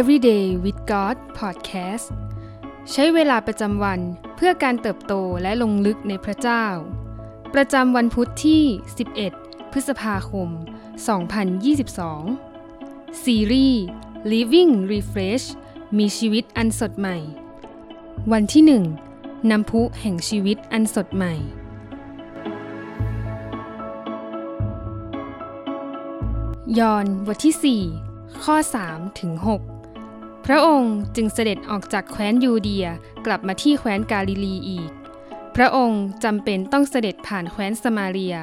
[0.00, 2.06] Everyday with God Podcast
[2.90, 4.00] ใช้เวลาประจำวัน
[4.36, 6.64] เพื่อการเติบโตและลงลึกในพระเจ้า
[7.54, 8.62] ประจำวันพุทธที่
[9.18, 10.48] 11 พฤษภาคม
[12.24, 13.82] 2022 ซีรีส์
[14.32, 15.46] Living Refresh
[15.98, 17.16] มีชีวิตอันสดใหม่
[18.32, 18.64] วันที่
[19.10, 21.34] 1น้ำพุแห่งชีวิตอันสดใหม่
[26.78, 28.56] ยอนบทที่ 4 ข้อ
[28.88, 29.71] 3ถึง6
[30.46, 32.86] พระองค์จึงเสด็จออกจากแคว้นยูเดีย
[33.26, 34.90] กลับมาที่แคว้นกาลิลีอีก
[35.56, 38.36] พระองค์จำเป็นต้องเสด็จผ่านแคว้นสมาเรีย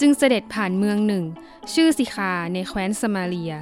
[0.00, 1.24] จึงเสด็จผ่านเมืองหนึ่ง
[1.72, 3.52] ชื่อสิคาในแคว้นสมาเรีย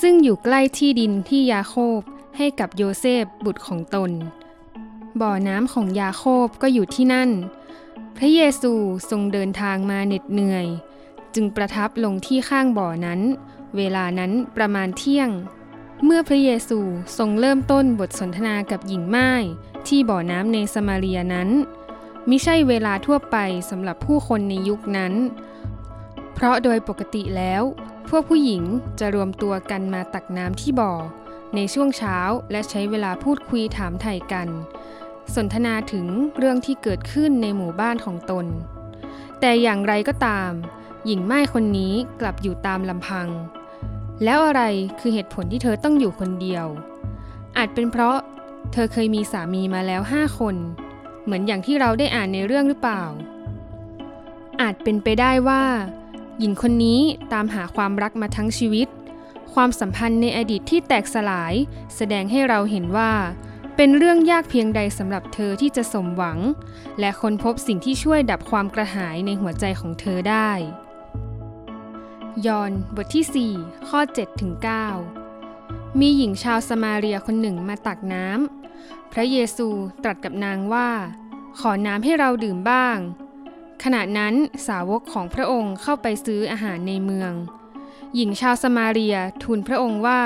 [0.00, 2.00] ซึ่งอยู่ใกล้ที่ดินที่ยาโคบ
[2.36, 4.10] ให้กับโยเซฟบุตรของตน
[5.20, 7.30] บ่อน้ำของยาโคบก็อยู่ที่นั่น
[8.16, 8.72] พระเยซู
[9.10, 10.66] ทรงเดินทางมาเหน็ดเหนื่อย
[11.34, 13.20] จึงประทับลงที่ข้างบ่อนั้น
[13.76, 15.30] เวลานั้นประมาณเที่ยง
[16.04, 16.78] เมื่อพระเยซู
[17.18, 19.30] ทรงเริ่มต้นบทสนทนากับหญิงไม้
[19.88, 21.48] ที่บ่อน้ำในสมาเรียนั้น
[22.28, 23.36] มิใช่เวลาทั่วไป
[23.70, 25.12] สำหรับผู้คนในยุคนั้น
[26.34, 27.62] เพราะโดยปกติแล้ว
[28.08, 28.62] พวกผู้หญิง
[28.98, 30.92] จะรวมตัวกันมาตักน้ำที่บ่อ
[31.54, 32.18] ในช่วงเช้า
[32.50, 34.48] และใช้เวลาพูดคุยถามไถ่กัน
[35.34, 36.06] สนทนาถึง
[36.38, 38.46] เรื่องที่เกิดขึ้นในหมู่บ้านของตน
[39.40, 40.50] แต่อย่างไรก็ตาม
[41.06, 43.28] หญิงไม้คนนี้กลับอยู่ตามลำพัง
[44.24, 44.62] แล้วอะไร
[45.00, 46.66] คือเหตุผลที่เธอต้องอยู่คนเดียว
[47.56, 48.16] อาจเป็นเพราะ
[48.72, 50.56] เธอเคยมีสามีมาแล้วห้าคน
[51.24, 53.02] เหมือนอย่างที่เราได้อ่านในเรื่องหรือเปล่า
[54.60, 55.62] อาจเป็นไปได้ว่า
[56.38, 57.00] หญิงคนนี้
[57.32, 58.88] ตามหาความรักมาทั้งชีวิต
[59.54, 61.54] ความสัมพันธ์ในอดีตที่แตกสลาย
[61.96, 63.12] แสดงให้เราเห็นว่า
[63.76, 66.38] เป็นเรื่องยากเพียงใดสำหรับเธอที่จะสมหวัง
[67.00, 70.50] และค้นพบสิ่งที่ช่วยดับความกระหายในหัวใจของเธอได้
[72.44, 74.52] ยอนบทที่ 4 ข้อ7ถึง
[75.26, 79.68] 9มีหญิงชาวสมาเรียคนหนึ่งมาตักน้ำพระเยซู
[80.02, 80.88] ตรัสกับนางว่า
[81.58, 82.98] ขอน้ำให้เราดื่มบ้าง
[83.84, 84.34] ขณะนั้น
[84.66, 87.32] สาวกของพระองค์เข้าไปซื้ออาหารในเมือง
[88.14, 90.22] หญิงชาวสมาเรียทูลพระองค์ว่า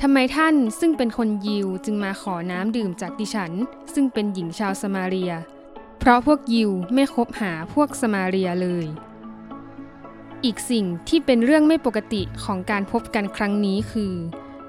[0.00, 3.52] ทำไมท่านซึ่งเป็นคนยิวจึงมาขอน้ำดื่มจากดิฉัน
[3.94, 5.32] ซึ่งเป็นหญิงชาวสมาเรีย
[5.98, 8.86] เพราะพวกยิวไม่คบหาพวกสมาเรียเลย
[10.46, 14.14] อีกสิ่งที่เป็นเรื่องไม่ปกติของการพบกันครั้งนี้คือ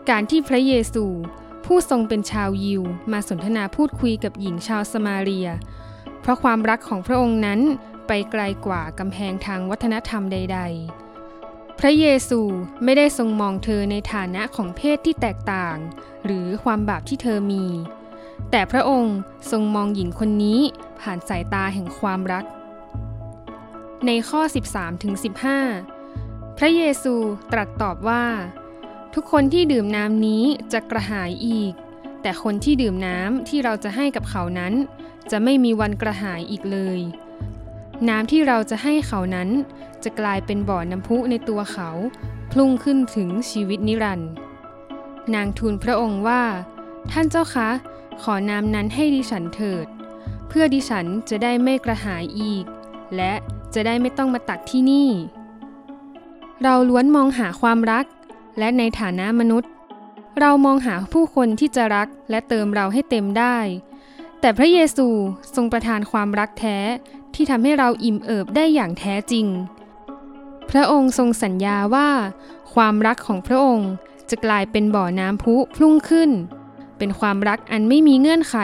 [0.10, 1.06] การที่พระเยซู
[1.66, 5.50] ผู้ทรงเป็นชาวยิว มาสนทนาพูดคุยกับหญิงชาวสมาเรีย
[6.22, 7.60] เพราะความรักของพระองค์นั้น
[8.08, 10.60] ไปไกลกว่ากำแพงทางวัฒนธรรมใด
[11.20, 12.42] ๆ พระเยซู
[12.84, 15.76] ไม่ได้ทรงมองเธอในฐานะของเพศที่แตกต่าง
[16.26, 17.66] หรือความบาปที่เธอมี
[18.52, 19.18] แต่พระองค์
[19.52, 20.60] ทรงมองหญิงคนนี้
[21.02, 22.46] ผ่านสายตาแห่งความรัก
[24.06, 24.42] ในข้อ
[25.70, 27.16] 13-15 พระเยซู
[27.52, 28.26] ตรัสตอบว่า
[29.14, 30.44] ทุกคนที่ดื่มน้ำนี้
[30.74, 31.74] จะกระหายอีก
[32.22, 34.74] แต่คนที่ดื่มน้ำที่เราจะให้กับเขานั้น
[35.32, 37.00] จะไม่มีวันกระหายอีกเลย
[38.10, 39.50] น้ำที่เราจะให้เขานั้น
[40.04, 41.90] จะกลายเป็นบ่อน้ำพุในตัวเขา
[42.52, 44.32] พุ่งขึ้นถึงชีวิตนิรันดร์
[45.34, 46.44] นางทูลพระองค์ว่า
[47.12, 47.70] ท่านเจ้าคะ
[48.22, 49.86] ขอน้ำนั้นให้ดิฉันเถิด
[50.48, 52.66] เพื่อดิฉันจะได้ไม่กระหายอีก
[53.16, 53.34] และ
[53.74, 55.10] จะได้ไม่ต้องมาตักที่นี่
[56.64, 58.06] เราล้วนมองหาความรัก
[58.60, 59.72] และในฐานะมนุษย์
[60.40, 63.58] เรามองหาผู้คนที่จะรักและเติมเราให้เต็มได้
[64.40, 65.08] แต่พระเยซู
[65.56, 66.78] ทรงประทานความรักแท้
[67.34, 69.46] ที่ทำให้เราอิ่มเอิบได้อย่างแท้จริง
[70.70, 72.10] พระองค์ทรงสัญญาว่า
[72.74, 73.92] ความรักของพระองค์
[74.30, 76.32] จะกลายเป็นบ่อน้ำพุพุ่งขึ้น
[76.98, 78.56] เป็นความรักอันไม่มีเงื่อนไข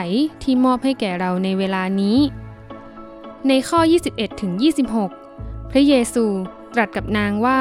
[0.42, 2.18] ที่มอบให้แก่เราในเวลานี้
[3.48, 4.52] ในข้อ 21ถึง
[5.12, 6.24] 26 พระเยซู
[6.74, 7.60] ตรัสกับนางว่า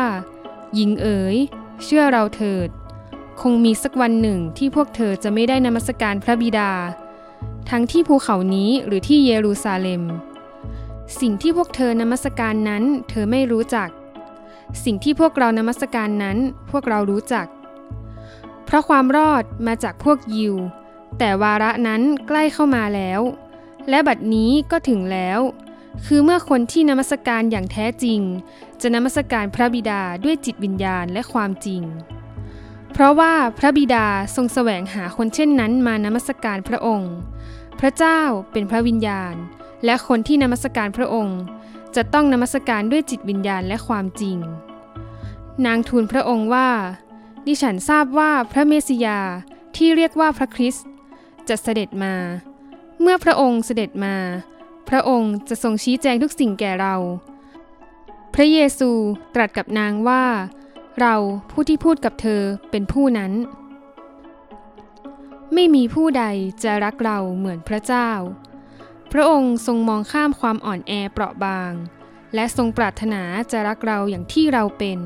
[0.76, 1.36] หญิงเอ๋ย
[1.84, 2.70] เชื่อเราเถิด
[3.42, 6.72] คงมีสักวันหนึ่งที่พวกเธอจะไม่ได้นมัสการพระบิดา
[7.70, 10.04] ทั้งที่ภูเขานี้หรือที่เยรูซาเล็ม
[11.20, 13.90] สิ่งที่พวกเธอนมัสการนั้นเธอไม่รู้จัก
[14.84, 16.38] สิ่งที่พวกเรานมัสการนั้น
[16.72, 17.48] พวกเรารู้จัก
[18.66, 20.56] เพราะความรอดมาจากพวกยิว
[21.18, 23.22] แต่วาระนั้นใกล้เข้ามาแล้ว
[23.90, 25.40] และบัดนี้ก็ถึงแล้ว
[26.06, 28.20] คือเมื่อคนที่นมัสการอย่างแท้จริง
[28.82, 31.84] จะนมัสการพระบิดาด้วยจิตวิญญาณและความจริง
[32.94, 34.06] เพราะว่าพระบิดา
[34.36, 37.14] ทรงแสวงหาคนเช่นนั้นมานมัสการพระองค์
[37.80, 38.20] พระเจ้า
[38.52, 39.36] เป็นพระวิญญาณ
[39.86, 41.40] และคนที่นมัสการพระองค์
[41.96, 44.38] จะต้องนมัสการด้วยจิตวิญญาณและความจริง
[45.66, 46.70] นางทูลพระองค์ว่า
[47.48, 49.20] ดิฉันทราบว่าพระเมสสิยา
[49.76, 50.88] ที่เรียกว่าพระคริสต์
[51.50, 52.14] จะเสด็จมา
[53.02, 54.16] เมื่อพระองค์เสด็จมา
[54.90, 56.96] พระองค์จะทรงชี้แจงทุกสิ่งแก่เรา
[58.34, 58.90] พระเยซู
[59.36, 60.24] ตรัสกับนางว่า
[61.00, 61.16] เรา
[61.52, 62.42] ผู้ที่พูดกับเธอ
[62.72, 63.32] เป็นผู้นั้น
[65.54, 66.24] ไม่มีผู้ใด
[66.64, 68.10] จะรักเราเหมือนพระเจ้า
[69.12, 71.72] พระองค์ทรงมองข้ามความอ่อนแอเปราะบาง
[72.36, 73.22] และทรงปรารถนา
[73.52, 75.00] จะรักเราอย่างที่เราเป็น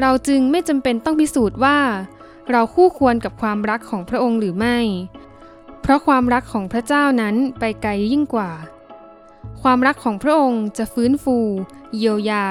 [0.00, 1.78] เราจึงไม่จำเป็นต้องพิสูจน์ว่า
[2.50, 4.78] เราคู่ควรกับความรักของพระองค์หรือไม่
[5.82, 8.50] เพราะความรักของพระเจ้านั้นไปไกลยิ่งกว่า
[9.62, 11.38] ความรักของพระองค์จะฟื้นฟู
[11.94, 12.46] เยียวยา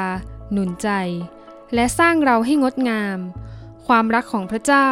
[0.52, 0.90] หนุนใจ
[1.74, 3.20] และสร้างเราให้งดงาม
[3.88, 4.90] ความรักของพระเจ้า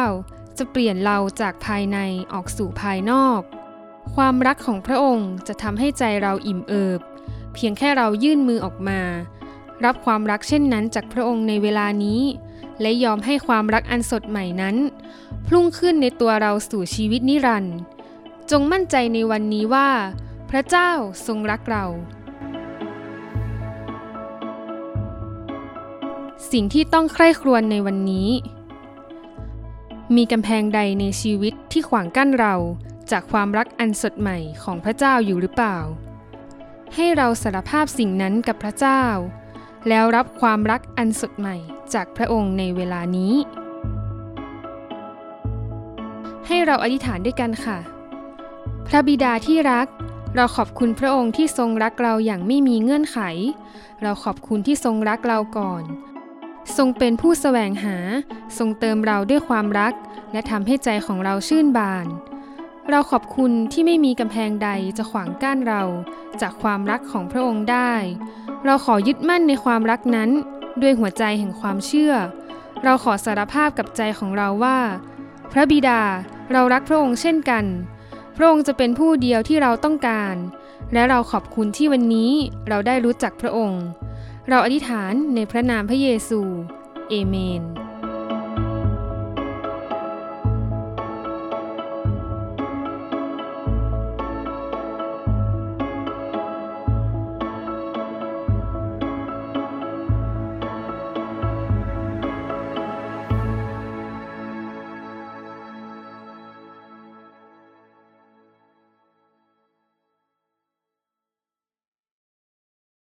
[0.58, 1.98] จะเปลี่ยนเราจากภายใน
[2.32, 3.40] ออกสู่ภายนอก
[4.14, 7.00] ความรักของพระองค์จะทำให้ใจเราอิ่มเอิบ
[7.54, 9.00] เพียงแค่เรายื่นมือออกมา
[9.84, 12.20] รับความรักเช่นนั้นจากพระองค์ในเวลานี้
[12.80, 14.76] และยอมให้ความรักอันสดใหม่นั้น
[15.46, 17.76] พุ่งขึ้นในตัวเราสู่ชีวิตนิรันดร์
[18.50, 19.88] จงมั่นใจในวันนี้ว่า
[20.56, 20.90] ระเจ้า
[21.26, 21.84] ทรงรักเรา
[26.52, 28.28] สิ่งที่ต้องใคร่ครวญในวันนี้
[30.16, 32.54] มีกำแพงใดในชีวิตที่ขวางกั้นเรา
[33.10, 35.78] จากความรักอันสดใหม่ของพระเจ้าอยู่หรือเปล่า
[36.94, 39.02] ให้เราสารภาพสิ่งนั้นกับพระเจ้า
[39.88, 41.56] แล้วรับความรักอันสดใหม่
[41.94, 43.34] จากพระองค์ในเวลานี้
[46.46, 47.78] ให้เราอธิษฐานด้วยกันค่ะ
[48.86, 49.86] พระบิดาที่รัก
[50.36, 53.18] เราขอบคุณพระองค์ที่ทรงรักเราอย่างไม่มีเงื่อนไข
[54.02, 55.82] เราขอบคุณที่ทรงรักเราก่อน
[56.76, 57.96] ทรงเป็นผู้แสวงหา
[58.58, 59.94] ทรงเติมเราด้วยความรัก
[60.32, 62.06] และทำให้ใจของเราชื่นบาน
[62.90, 65.82] เราขอบคุณที่ไม่มีกำแพงใดจะขวางกั้นเรา
[66.40, 67.92] จากความรักของพระองค์ได้
[68.64, 70.30] เราขอยึดมั่นในความรักนั้น
[70.82, 72.14] ด้วยหัวใจแห่งความเชื่อ
[72.84, 74.78] เราขอสารภาพกับใจของเราว่า
[75.52, 76.00] พระบิดา
[76.52, 77.64] เรารักพระองค์เช่นกัน
[78.36, 80.36] พระองค์จะเป็นผู้เดียวที่เราต้องการ
[80.92, 82.30] และเราขอบคุณที่วันนี้
[82.68, 83.84] เราได้รู้จักพระองค์
[84.48, 86.40] เราอธิษฐานในพระนามพระเยซู
[87.08, 87.83] เอเมน